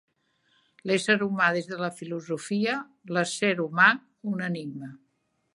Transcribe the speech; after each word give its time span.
L'ésser 0.91 1.15
humà 1.25 1.49
des 1.57 1.69
de 1.73 1.79
la 1.83 1.91
filosofia; 1.99 2.79
l'ésser 3.13 3.55
humà, 3.67 3.89
un 4.33 4.45
enigma 4.53 4.95